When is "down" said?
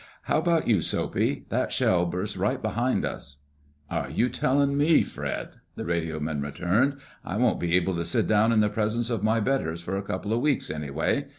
8.25-8.51